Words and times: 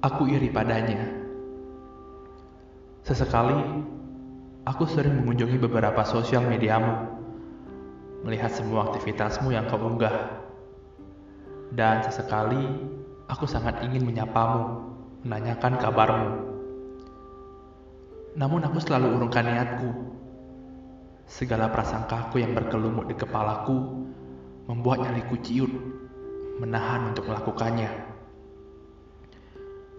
Aku 0.00 0.24
iri 0.24 0.48
padanya. 0.48 0.96
Sesekali, 3.04 3.84
aku 4.64 4.88
sering 4.88 5.20
mengunjungi 5.20 5.60
beberapa 5.60 6.00
sosial 6.08 6.40
mediamu, 6.48 7.04
melihat 8.24 8.48
semua 8.48 8.88
aktivitasmu 8.88 9.52
yang 9.52 9.68
kau 9.68 9.76
unggah. 9.76 10.40
Dan 11.76 12.00
sesekali, 12.00 12.64
aku 13.28 13.44
sangat 13.44 13.84
ingin 13.84 14.08
menyapamu, 14.08 14.88
menanyakan 15.20 15.76
kabarmu. 15.76 16.30
Namun 18.40 18.64
aku 18.64 18.80
selalu 18.80 19.20
urungkan 19.20 19.52
niatku. 19.52 20.16
Segala 21.28 21.68
prasangkaku 21.68 22.40
yang 22.40 22.56
berkelumuk 22.56 23.04
di 23.04 23.20
kepalaku 23.20 24.08
membuat 24.64 25.04
nyaliku 25.04 25.36
ciut, 25.44 25.68
menahan 26.56 27.12
untuk 27.12 27.28
melakukannya. 27.28 28.19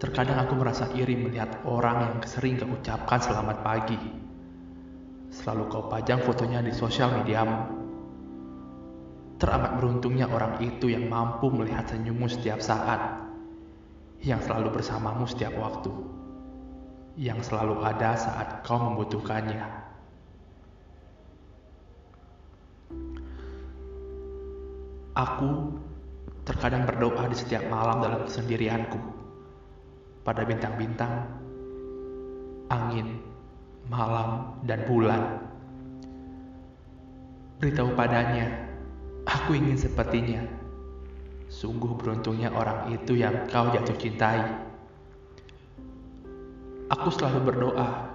Terkadang 0.02 0.42
aku 0.42 0.58
merasa 0.58 0.90
iri 0.98 1.14
melihat 1.14 1.62
orang 1.62 2.10
yang 2.10 2.18
sering 2.26 2.58
kau 2.58 2.66
ucapkan 2.66 3.22
selamat 3.22 3.62
pagi. 3.62 3.94
Selalu 5.30 5.70
kau 5.70 5.86
pajang 5.86 6.26
fotonya 6.26 6.58
di 6.58 6.74
sosial 6.74 7.22
mediamu. 7.22 7.70
Teramat 9.38 9.78
beruntungnya 9.78 10.26
orang 10.26 10.58
itu 10.58 10.90
yang 10.90 11.06
mampu 11.06 11.54
melihat 11.54 11.86
senyummu 11.86 12.26
setiap 12.26 12.58
saat, 12.58 13.30
yang 14.26 14.42
selalu 14.42 14.74
bersamamu 14.74 15.22
setiap 15.22 15.54
waktu, 15.54 15.94
yang 17.14 17.38
selalu 17.38 17.78
ada 17.86 18.18
saat 18.18 18.66
kau 18.66 18.82
membutuhkannya. 18.82 19.62
Aku 25.14 25.78
terkadang 26.42 26.90
berdoa 26.90 27.30
di 27.30 27.38
setiap 27.38 27.62
malam 27.70 28.02
dalam 28.02 28.26
kesendirianku 28.26 29.21
pada 30.22 30.46
bintang-bintang, 30.46 31.26
angin, 32.70 33.18
malam, 33.90 34.54
dan 34.62 34.86
bulan. 34.86 35.42
Beritahu 37.58 37.94
padanya, 37.94 38.46
aku 39.26 39.58
ingin 39.58 39.78
sepertinya. 39.78 40.42
Sungguh 41.52 41.94
beruntungnya 42.00 42.48
orang 42.54 42.90
itu 42.96 43.18
yang 43.18 43.46
kau 43.50 43.68
jatuh 43.70 43.98
cintai. 43.98 44.40
Aku 46.90 47.08
selalu 47.12 47.52
berdoa 47.52 48.08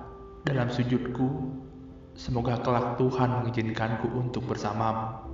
dalam 0.48 0.72
sujudku, 0.72 1.54
semoga 2.16 2.60
kelak 2.64 2.98
Tuhan 2.98 3.44
mengizinkanku 3.44 4.10
untuk 4.16 4.48
bersamamu. 4.48 5.28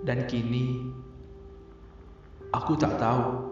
Dan 0.00 0.24
kini, 0.24 0.90
aku 2.50 2.74
tak 2.78 2.98
tahu 2.98 3.50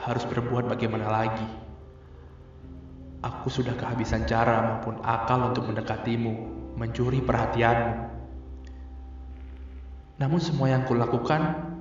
harus 0.00 0.24
berbuat 0.28 0.68
bagaimana 0.68 1.08
lagi. 1.08 1.48
Aku 3.24 3.48
sudah 3.48 3.72
kehabisan 3.72 4.28
cara 4.28 4.60
maupun 4.60 5.00
akal 5.00 5.48
untuk 5.48 5.64
mendekatimu, 5.64 6.32
mencuri 6.76 7.24
perhatianmu. 7.24 7.92
Namun 10.20 10.40
semua 10.44 10.68
yang 10.68 10.84
kulakukan, 10.84 11.72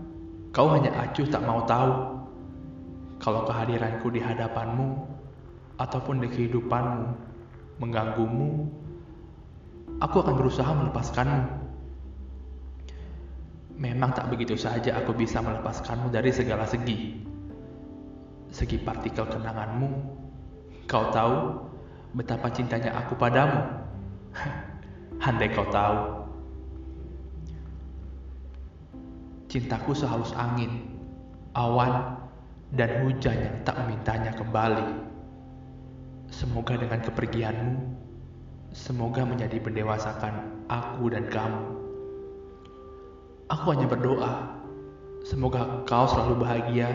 kau 0.55 0.71
hanya 0.71 0.95
acuh 1.03 1.27
tak 1.27 1.43
mau 1.43 1.67
tahu. 1.67 1.91
Kalau 3.19 3.43
kehadiranku 3.43 4.07
di 4.07 4.23
hadapanmu, 4.23 5.13
ataupun 5.79 6.23
di 6.23 6.27
kehidupanmu, 6.31 7.05
mengganggumu, 7.83 8.71
aku 9.99 10.15
akan 10.23 10.35
berusaha 10.39 10.71
melepaskanmu. 10.71 11.43
Memang 13.83 14.15
tak 14.15 14.31
begitu 14.31 14.55
saja 14.55 14.95
aku 14.95 15.11
bisa 15.11 15.43
melepaskanmu 15.43 16.07
dari 16.07 16.31
segala 16.31 16.63
segi. 16.63 17.19
Segi 18.47 18.79
partikel 18.79 19.27
kenanganmu, 19.27 19.89
kau 20.87 21.11
tahu 21.11 21.67
betapa 22.15 22.47
cintanya 22.47 22.95
aku 22.95 23.19
padamu. 23.19 23.59
Handai 25.23 25.51
kau 25.51 25.67
tahu. 25.67 25.99
Cintaku 29.51 29.91
sehalus 29.91 30.31
angin, 30.31 30.87
awan, 31.51 32.23
dan 32.79 33.03
hujan 33.03 33.35
yang 33.35 33.57
tak 33.67 33.83
memintanya 33.83 34.31
kembali. 34.31 35.11
Semoga 36.31 36.79
dengan 36.79 37.03
kepergianmu, 37.03 37.75
semoga 38.71 39.27
menjadi 39.27 39.59
pendewasakan 39.59 40.63
aku 40.71 41.11
dan 41.11 41.27
kamu. 41.27 41.82
Aku 43.53 43.69
hanya 43.69 43.85
berdoa, 43.85 44.49
semoga 45.21 45.85
kau 45.85 46.09
selalu 46.09 46.41
bahagia 46.41 46.89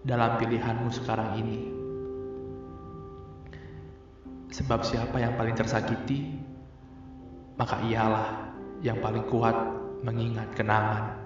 dalam 0.00 0.40
pilihanmu 0.40 0.88
sekarang 0.96 1.36
ini. 1.36 1.68
Sebab 4.48 4.80
siapa 4.80 5.20
yang 5.20 5.36
paling 5.36 5.52
tersakiti, 5.52 6.40
maka 7.60 7.84
ialah 7.84 8.48
yang 8.80 8.96
paling 9.04 9.28
kuat 9.28 9.52
mengingat 10.00 10.48
kenangan. 10.56 11.20